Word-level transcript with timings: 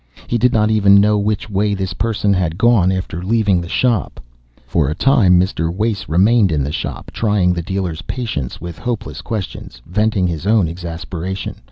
He 0.25 0.39
did 0.39 0.51
not 0.51 0.71
even 0.71 0.99
know 0.99 1.19
which 1.19 1.47
way 1.47 1.75
this 1.75 1.93
person 1.93 2.33
had 2.33 2.57
gone 2.57 2.91
after 2.91 3.21
leaving 3.23 3.61
the 3.61 3.69
shop. 3.69 4.19
For 4.65 4.89
a 4.89 4.95
time 4.95 5.39
Mr. 5.39 5.71
Wace 5.71 6.09
remained 6.09 6.51
in 6.51 6.63
the 6.63 6.71
shop, 6.71 7.11
trying 7.13 7.53
the 7.53 7.61
dealer's 7.61 8.01
patience 8.01 8.59
with 8.59 8.79
hopeless 8.79 9.21
questions, 9.21 9.79
venting 9.85 10.25
his 10.25 10.47
own 10.47 10.67
exasperation. 10.67 11.53